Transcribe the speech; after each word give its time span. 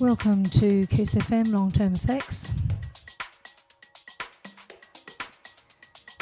Welcome 0.00 0.44
to 0.44 0.86
Kiss 0.86 1.14
FM 1.16 1.52
Long 1.52 1.70
Term 1.70 1.92
Effects. 1.92 2.50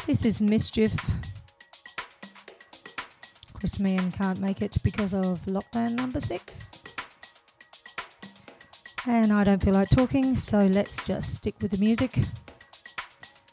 This 0.08 0.24
is 0.24 0.42
Mischief. 0.42 0.92
Chris 3.54 3.78
Meehan 3.78 4.10
can't 4.10 4.40
make 4.40 4.60
it 4.60 4.76
because 4.82 5.14
of 5.14 5.40
lockdown 5.46 5.92
number 5.92 6.20
six. 6.20 6.82
And 9.06 9.32
I 9.32 9.44
don't 9.44 9.62
feel 9.62 9.74
like 9.74 9.88
talking, 9.90 10.34
so 10.36 10.66
let's 10.66 11.00
just 11.06 11.36
stick 11.36 11.54
with 11.62 11.70
the 11.70 11.78
music. 11.78 12.12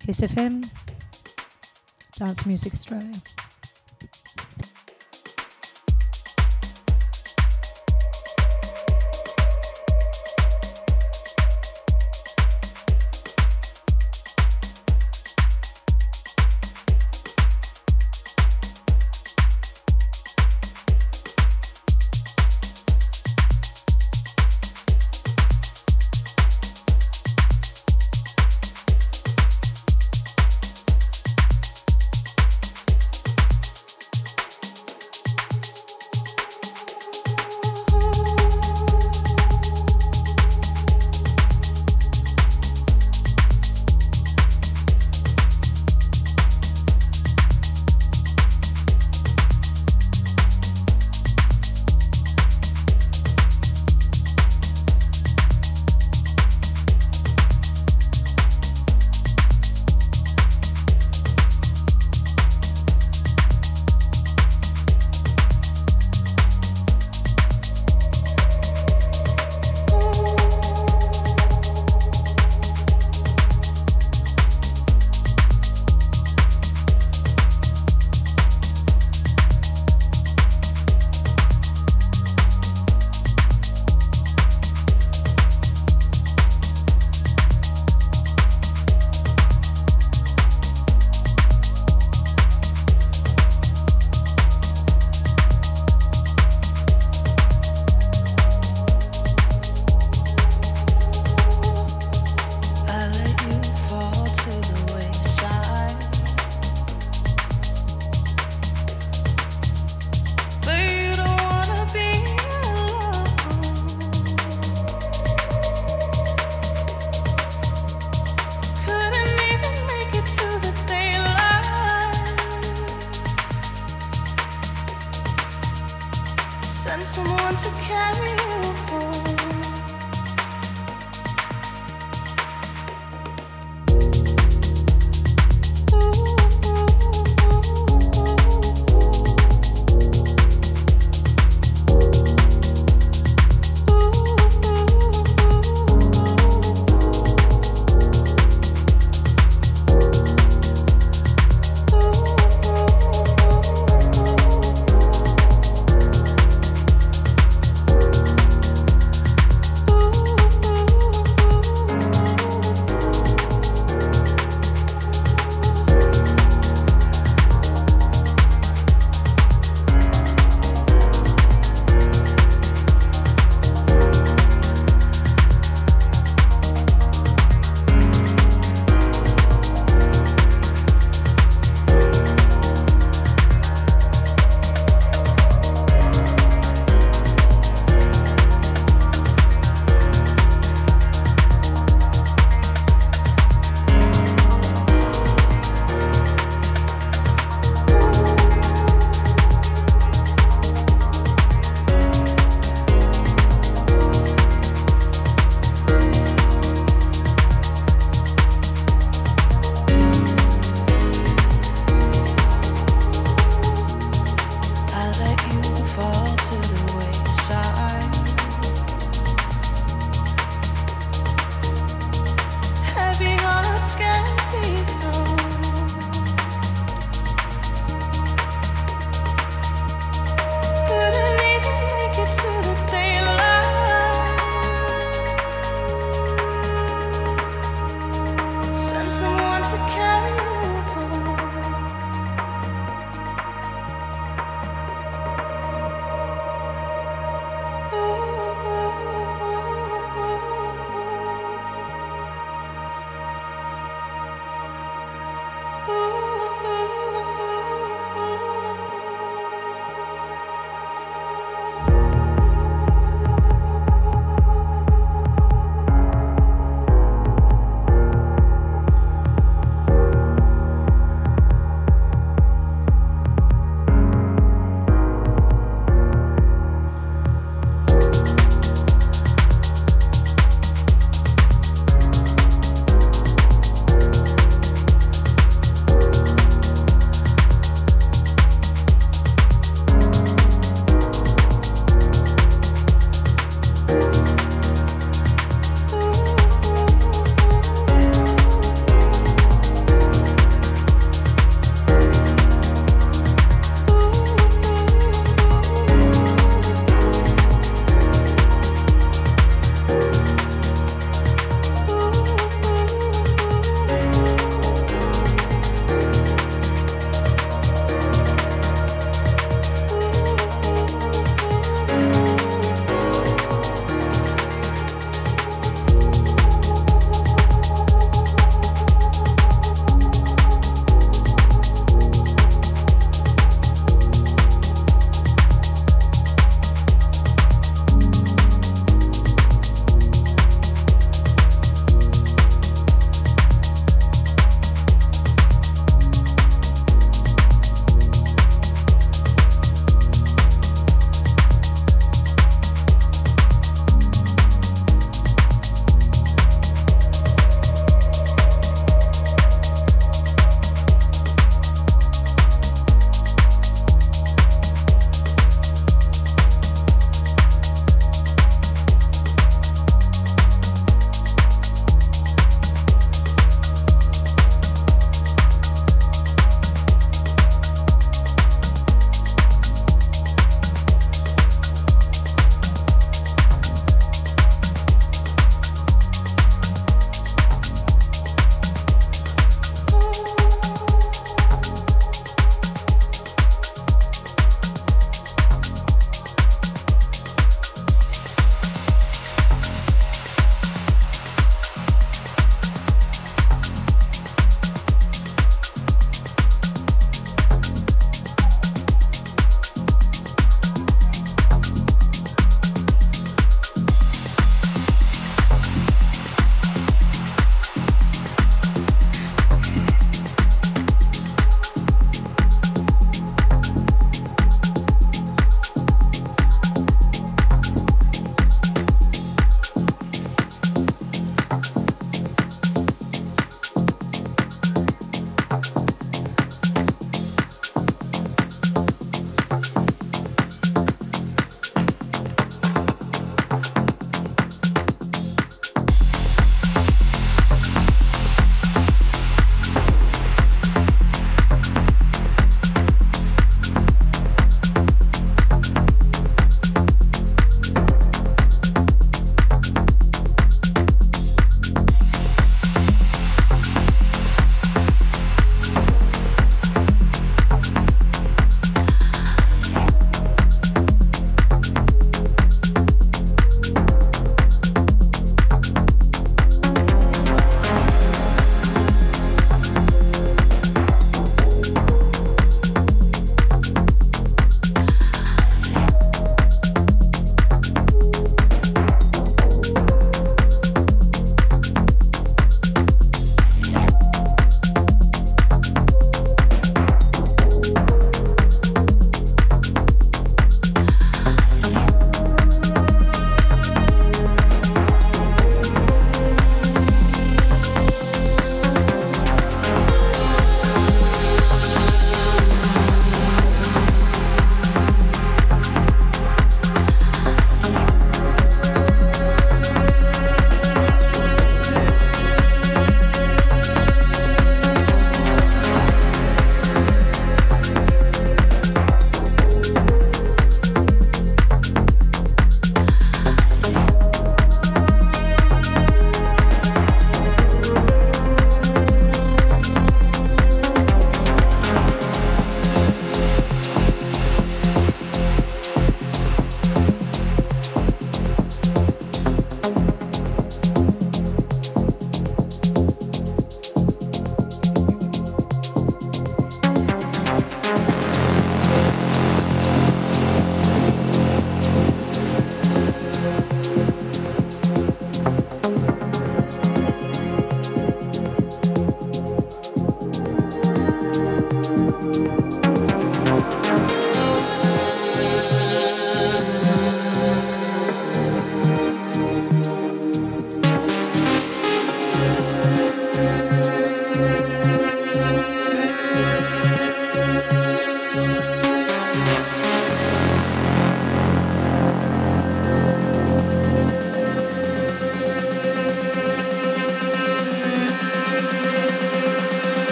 Kiss 0.00 0.22
FM, 0.22 0.68
Dance 2.18 2.44
Music 2.44 2.74
Australia. 2.74 3.12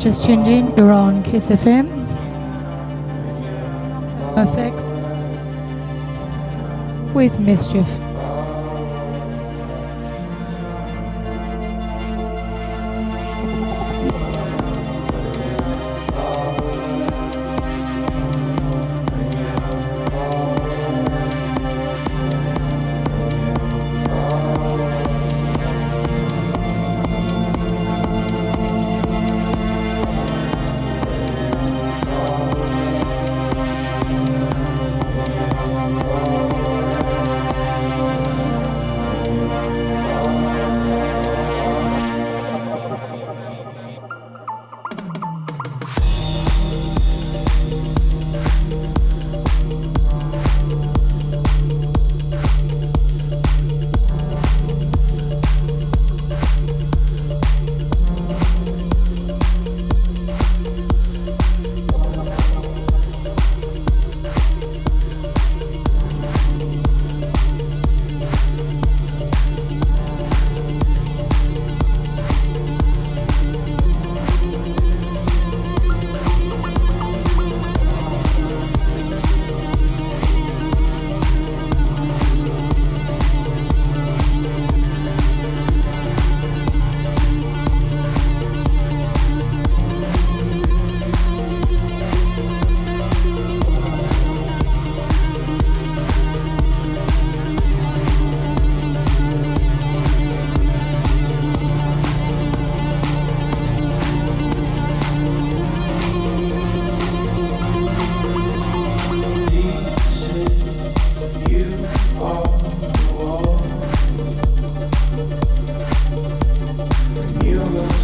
Just 0.00 0.24
in, 0.48 0.74
you're 0.76 0.92
on 0.92 1.22
Kiss 1.22 1.50
FM. 1.50 1.86
Effects 4.38 4.84
with 7.14 7.38
Mischief. 7.38 8.09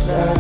love. 0.09 0.36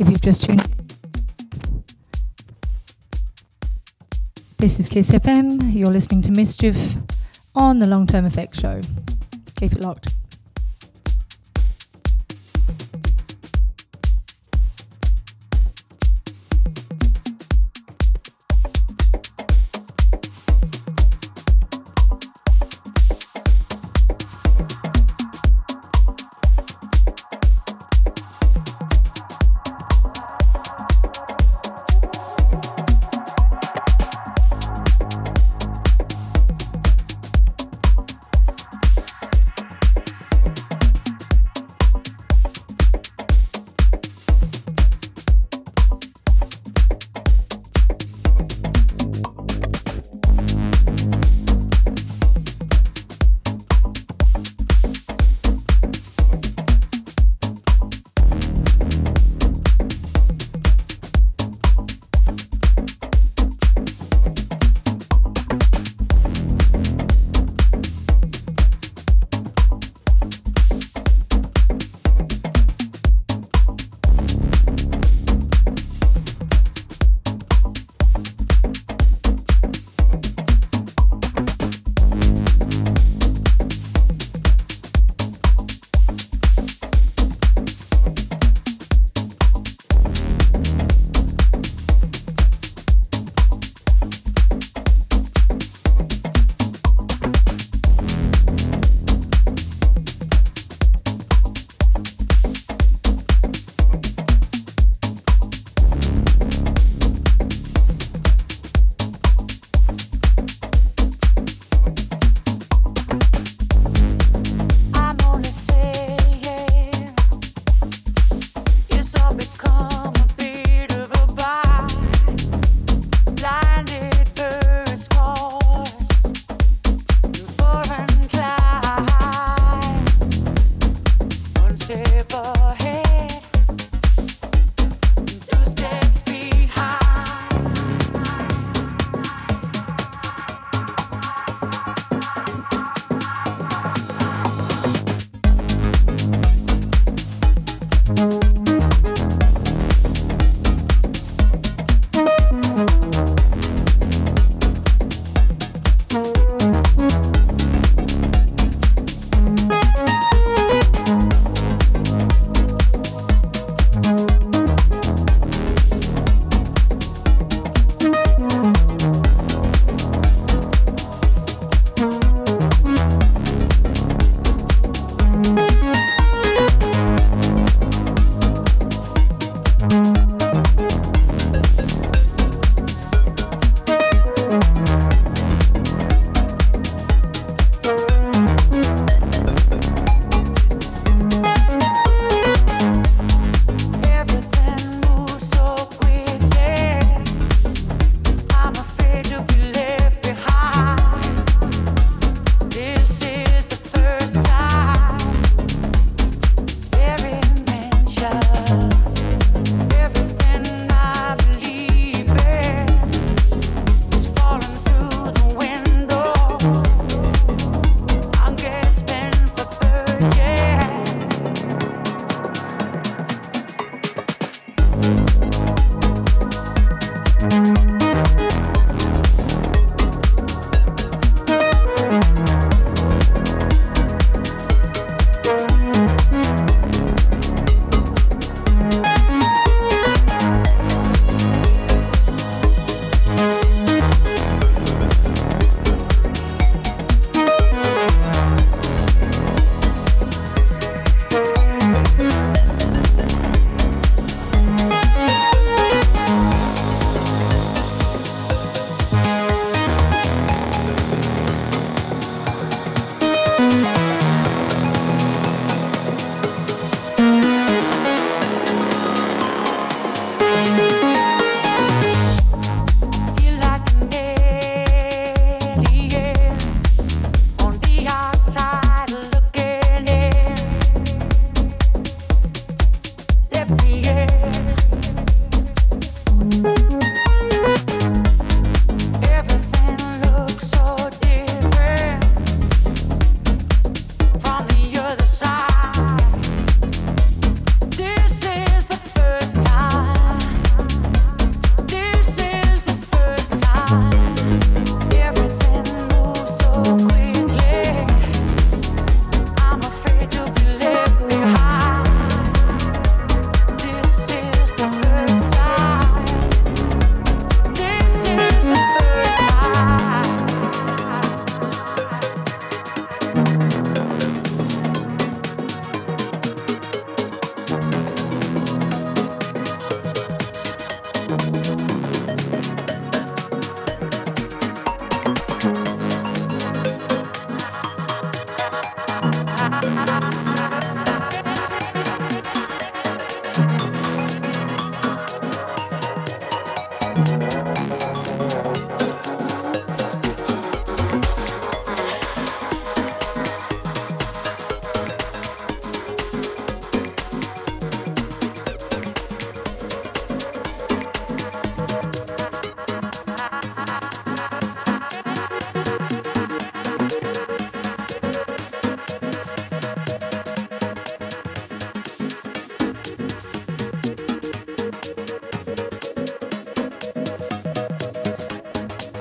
If 0.00 0.08
you've 0.08 0.20
just 0.22 0.44
tuned 0.44 0.60
in. 0.60 1.84
This 4.58 4.80
is 4.80 4.88
Kiss 4.88 5.10
FM. 5.10 5.74
You're 5.74 5.90
listening 5.90 6.22
to 6.22 6.30
Mischief 6.30 6.96
on 7.54 7.78
the 7.78 7.86
Long 7.86 8.06
Term 8.06 8.24
Effect 8.24 8.58
Show. 8.58 8.80
Keep 9.56 9.72
it 9.72 9.80
locked. 9.80 10.19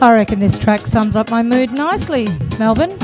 I 0.10 0.16
reckon 0.16 0.39
this 0.39 0.57
track 0.57 0.88
sums 0.88 1.16
up 1.16 1.30
my 1.30 1.43
mood 1.43 1.70
nicely, 1.72 2.28
Melbourne. 2.57 2.99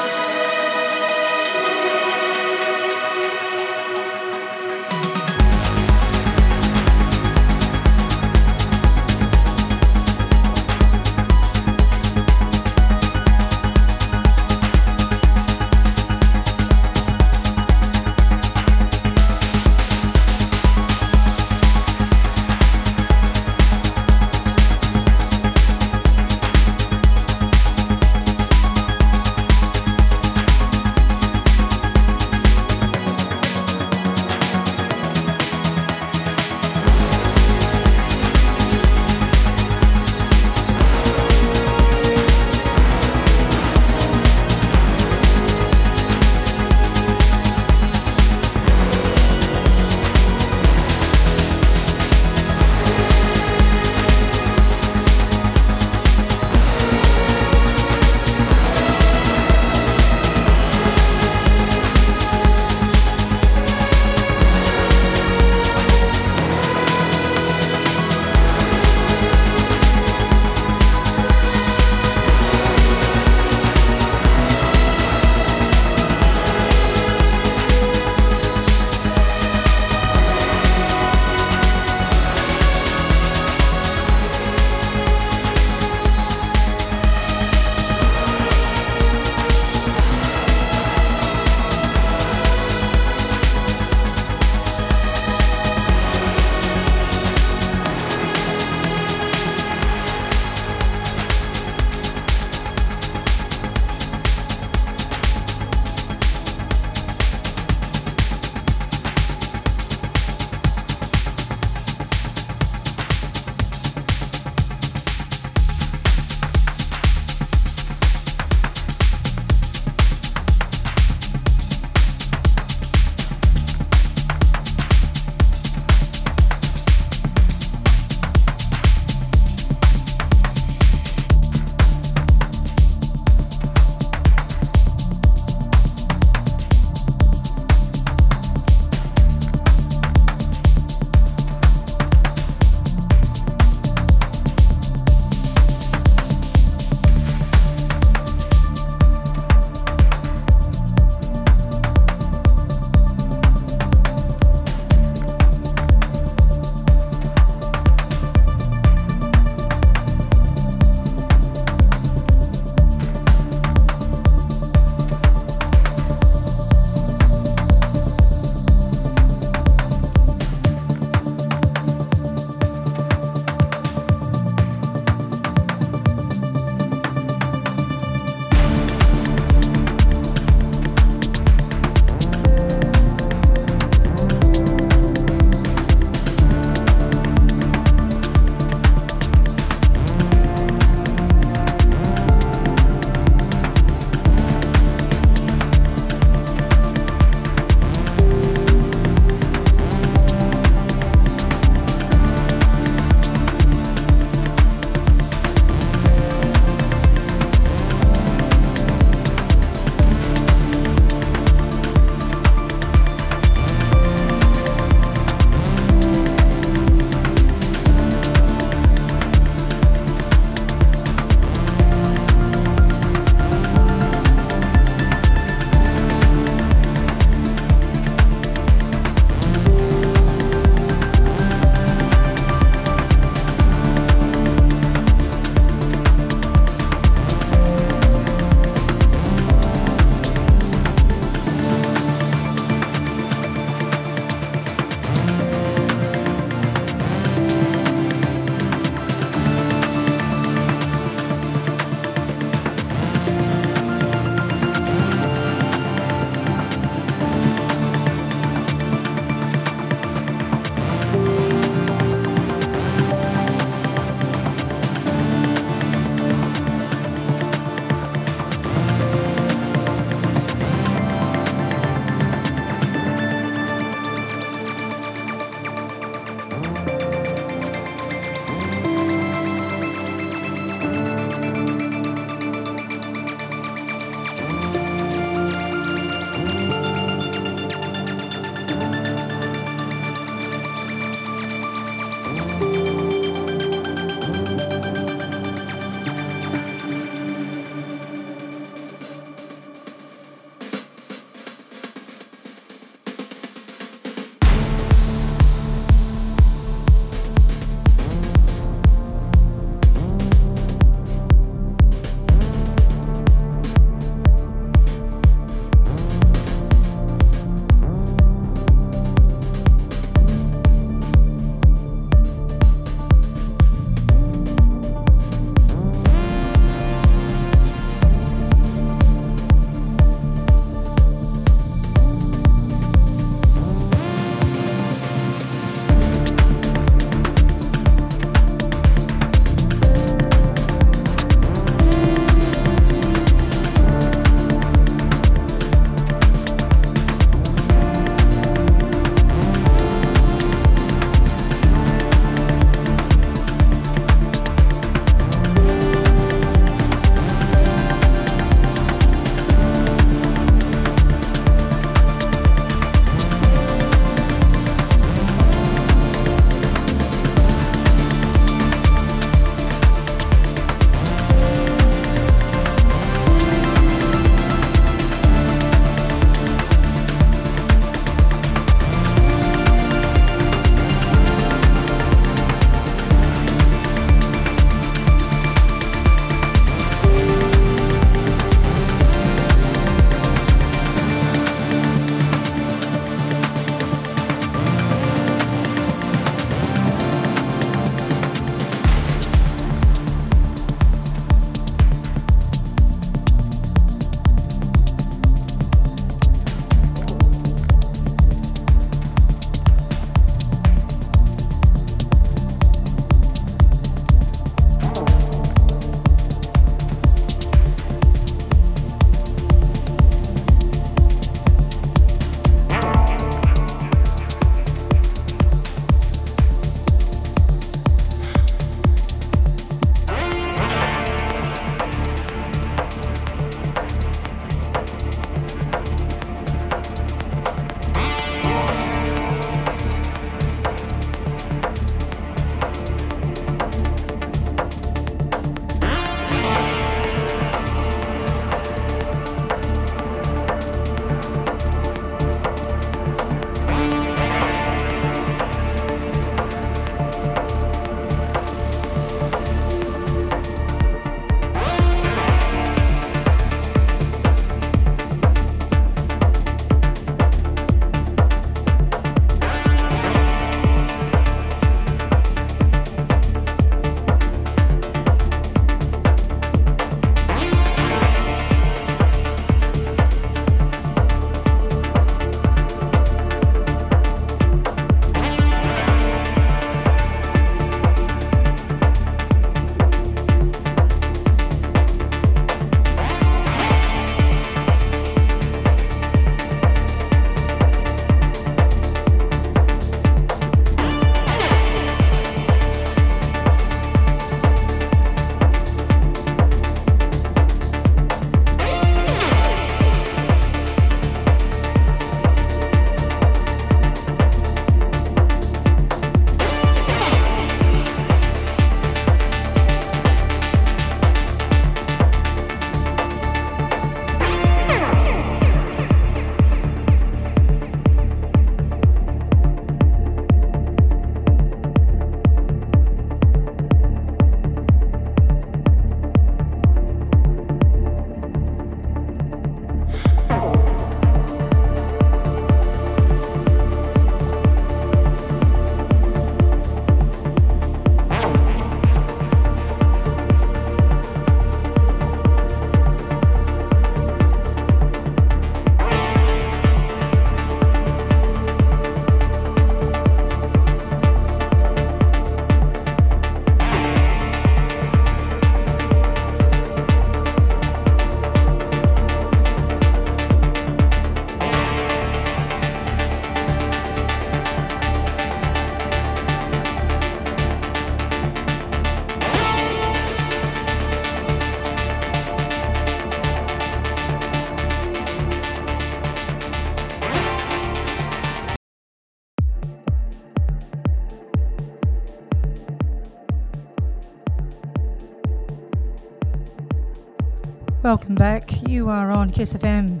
You 598.86 598.92
are 598.92 599.10
on 599.10 599.30
Kiss 599.30 599.52
FM, 599.52 600.00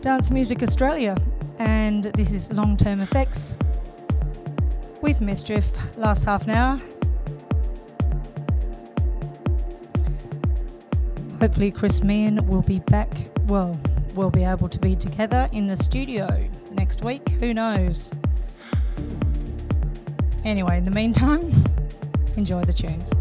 Dance 0.00 0.32
Music 0.32 0.64
Australia, 0.64 1.16
and 1.60 2.02
this 2.02 2.32
is 2.32 2.50
Long 2.50 2.76
Term 2.76 2.98
Effects 3.00 3.54
with 5.00 5.20
Mischief. 5.20 5.64
Last 5.96 6.24
half 6.24 6.48
an 6.48 6.50
hour. 6.50 6.80
Hopefully, 11.38 11.70
Chris 11.70 12.02
Meehan 12.02 12.44
will 12.48 12.62
be 12.62 12.80
back. 12.80 13.16
Well, 13.46 13.80
we'll 14.16 14.30
be 14.30 14.42
able 14.42 14.68
to 14.68 14.80
be 14.80 14.96
together 14.96 15.48
in 15.52 15.68
the 15.68 15.76
studio 15.76 16.26
next 16.72 17.04
week. 17.04 17.28
Who 17.38 17.54
knows? 17.54 18.10
Anyway, 20.44 20.78
in 20.78 20.84
the 20.84 20.90
meantime, 20.90 21.48
enjoy 22.36 22.64
the 22.64 22.72
tunes. 22.72 23.17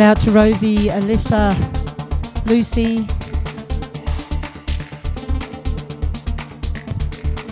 Shout 0.00 0.16
out 0.16 0.24
to 0.24 0.30
Rosie, 0.30 0.88
Alyssa, 0.88 1.50
Lucy, 2.46 3.00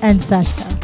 and 0.00 0.18
Sashka. 0.18 0.77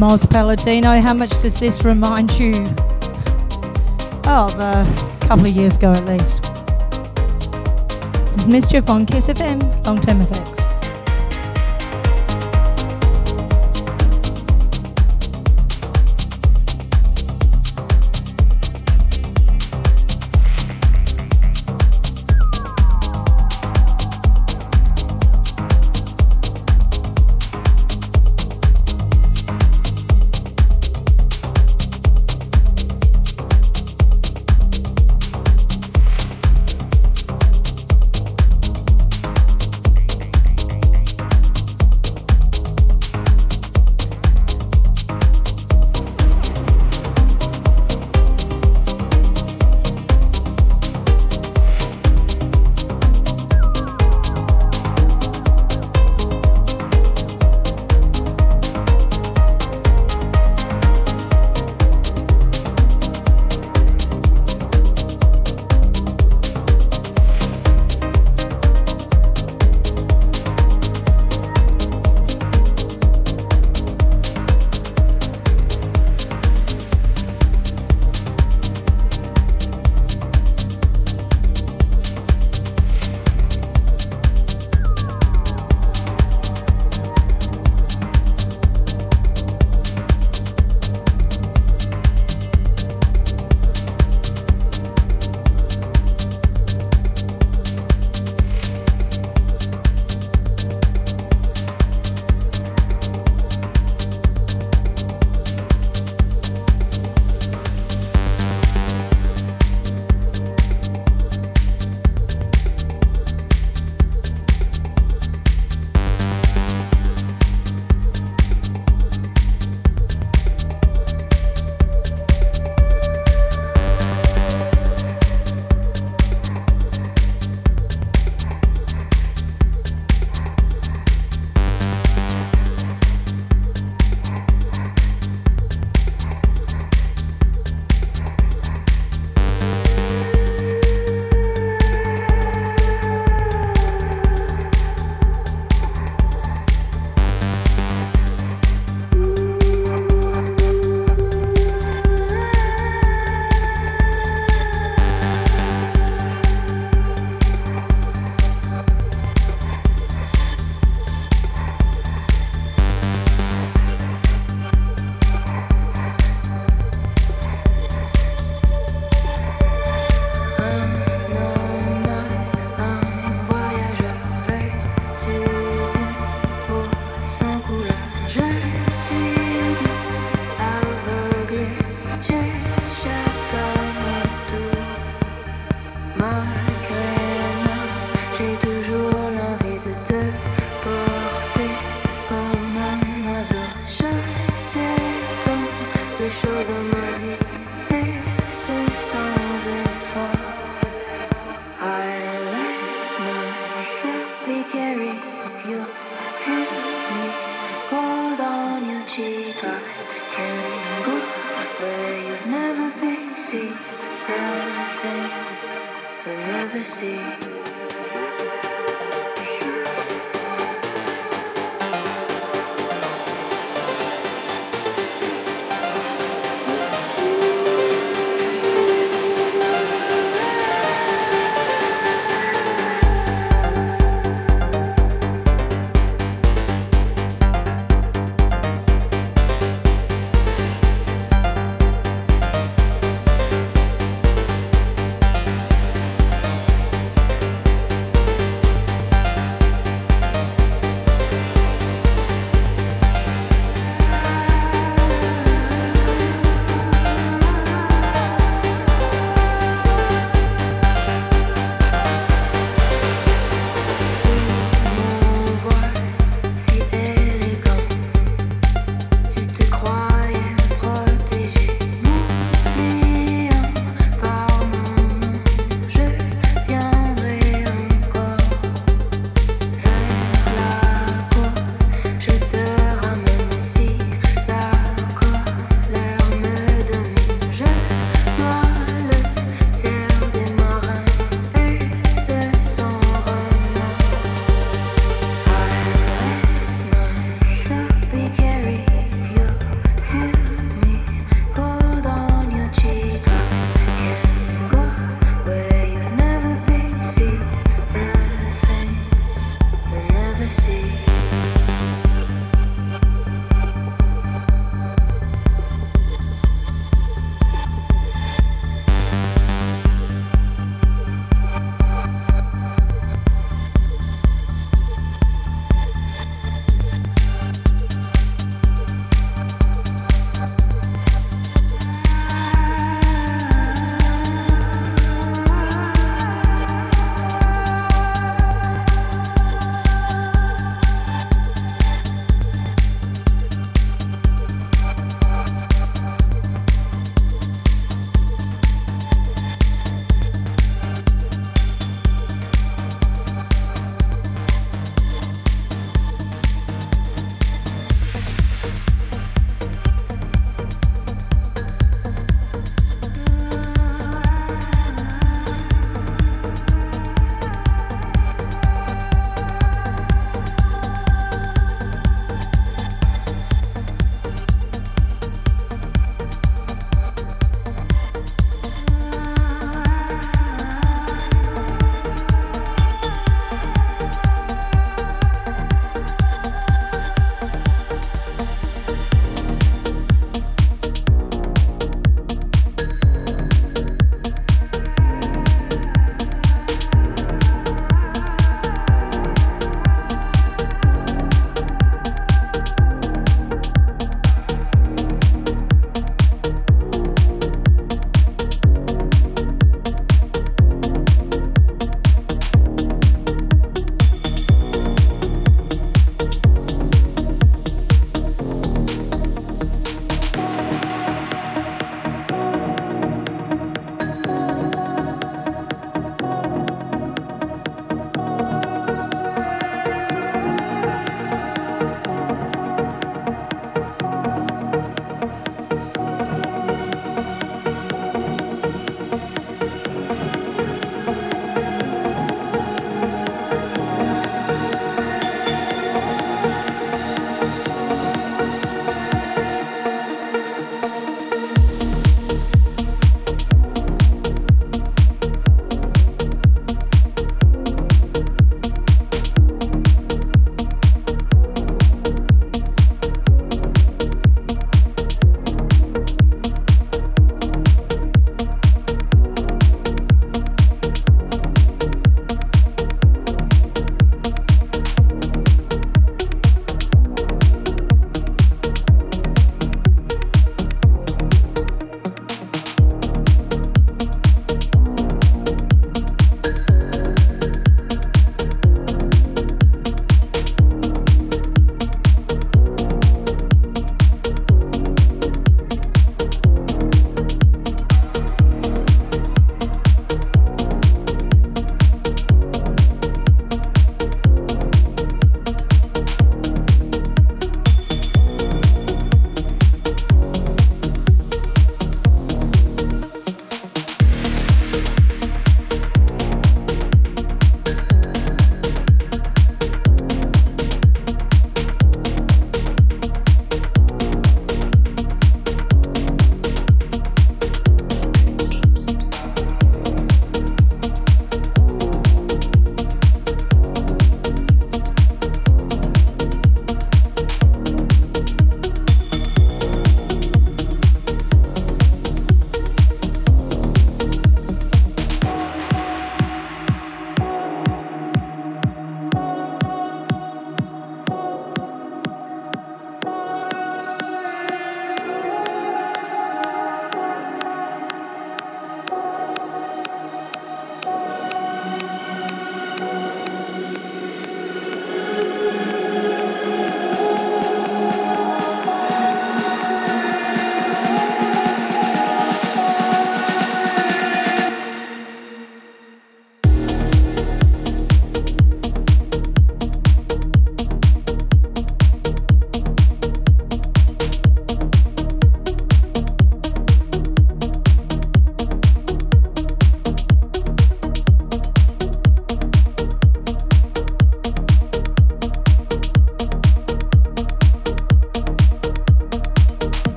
Mos 0.00 0.24
Palladino, 0.24 0.98
how 0.98 1.12
much 1.12 1.28
does 1.42 1.60
this 1.60 1.84
remind 1.84 2.32
you 2.38 2.54
of 4.24 4.58
a 4.58 4.86
couple 5.20 5.46
of 5.46 5.54
years 5.54 5.76
ago 5.76 5.92
at 5.92 6.06
least? 6.06 6.42
This 8.24 8.38
is 8.38 8.46
Mischief 8.46 8.88
on 8.88 9.04
Kiss 9.04 9.28
FM, 9.28 9.60
long 9.84 10.00
term 10.00 10.22
effects. 10.22 10.39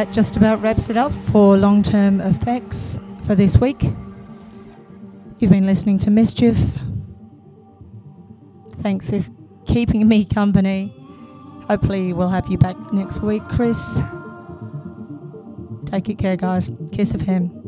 That 0.00 0.14
just 0.14 0.34
about 0.38 0.62
wraps 0.62 0.88
it 0.88 0.96
up 0.96 1.12
for 1.12 1.58
long 1.58 1.82
term 1.82 2.22
effects 2.22 2.98
for 3.24 3.34
this 3.34 3.58
week. 3.58 3.82
You've 5.38 5.50
been 5.50 5.66
listening 5.66 5.98
to 5.98 6.10
Mischief. 6.10 6.56
Thanks 8.76 9.10
for 9.10 9.22
keeping 9.66 10.08
me 10.08 10.24
company. 10.24 10.90
Hopefully, 11.68 12.14
we'll 12.14 12.30
have 12.30 12.48
you 12.48 12.56
back 12.56 12.78
next 12.94 13.20
week, 13.20 13.42
Chris. 13.50 14.00
Take 15.84 16.08
it 16.08 16.16
care, 16.16 16.36
guys. 16.36 16.72
Kiss 16.92 17.12
FM. 17.12 17.59